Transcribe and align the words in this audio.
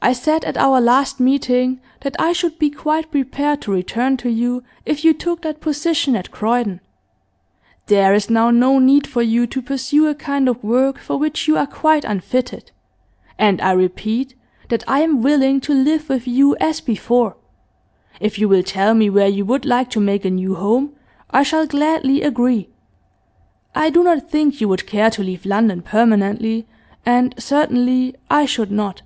'I 0.00 0.12
said 0.12 0.44
at 0.44 0.56
our 0.56 0.80
last 0.80 1.18
meeting 1.18 1.80
that 2.02 2.14
I 2.20 2.32
should 2.32 2.56
be 2.60 2.70
quite 2.70 3.10
prepared 3.10 3.60
to 3.62 3.72
return 3.72 4.16
to 4.18 4.30
you 4.30 4.62
if 4.86 5.04
you 5.04 5.12
took 5.12 5.42
that 5.42 5.60
position 5.60 6.14
at 6.14 6.30
Croydon. 6.30 6.80
There 7.86 8.14
is 8.14 8.30
now 8.30 8.52
no 8.52 8.78
need 8.78 9.08
for 9.08 9.22
you 9.22 9.48
to 9.48 9.60
pursue 9.60 10.06
a 10.06 10.14
kind 10.14 10.48
of 10.48 10.62
work 10.62 10.98
for 10.98 11.16
which 11.18 11.48
you 11.48 11.58
are 11.58 11.66
quite 11.66 12.04
unfitted, 12.04 12.70
and 13.40 13.60
I 13.60 13.72
repeat 13.72 14.36
that 14.68 14.84
I 14.86 15.00
am 15.00 15.20
willing 15.20 15.60
to 15.62 15.74
live 15.74 16.08
with 16.08 16.28
you 16.28 16.56
as 16.60 16.80
before. 16.80 17.36
If 18.20 18.38
you 18.38 18.48
will 18.48 18.62
tell 18.62 18.94
me 18.94 19.10
where 19.10 19.28
you 19.28 19.44
would 19.46 19.66
like 19.66 19.90
to 19.90 20.00
make 20.00 20.24
a 20.24 20.30
new 20.30 20.54
home 20.54 20.94
I 21.32 21.42
shall 21.42 21.66
gladly 21.66 22.22
agree. 22.22 22.68
I 23.74 23.90
do 23.90 24.04
not 24.04 24.30
think 24.30 24.60
you 24.60 24.68
would 24.68 24.86
care 24.86 25.10
to 25.10 25.24
leave 25.24 25.44
London 25.44 25.82
permanently, 25.82 26.68
and 27.04 27.34
certainly 27.36 28.14
I 28.30 28.46
should 28.46 28.70
not. 28.70 29.02